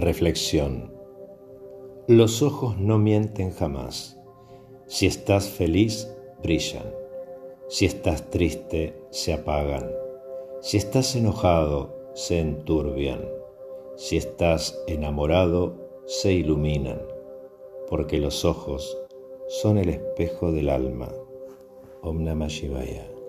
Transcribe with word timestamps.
Reflexión. 0.00 0.94
Los 2.08 2.40
ojos 2.40 2.78
no 2.78 2.98
mienten 2.98 3.50
jamás. 3.50 4.18
Si 4.86 5.04
estás 5.04 5.50
feliz, 5.50 6.10
brillan. 6.42 6.90
Si 7.68 7.84
estás 7.84 8.30
triste, 8.30 8.98
se 9.10 9.34
apagan. 9.34 9.90
Si 10.62 10.78
estás 10.78 11.14
enojado, 11.16 12.10
se 12.14 12.40
enturbian. 12.40 13.20
Si 13.96 14.16
estás 14.16 14.82
enamorado, 14.86 15.74
se 16.06 16.32
iluminan. 16.32 17.02
Porque 17.86 18.16
los 18.16 18.46
ojos 18.46 18.96
son 19.48 19.76
el 19.76 19.90
espejo 19.90 20.50
del 20.50 20.70
alma. 20.70 21.12
Om 22.00 22.24
Namah 22.24 22.48
Shivaya. 22.48 23.19